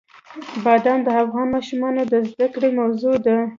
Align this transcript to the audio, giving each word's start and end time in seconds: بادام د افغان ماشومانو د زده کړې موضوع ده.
بادام 0.63 0.99
د 1.03 1.07
افغان 1.21 1.47
ماشومانو 1.55 2.01
د 2.11 2.13
زده 2.29 2.47
کړې 2.53 2.69
موضوع 2.79 3.15
ده. 3.25 3.37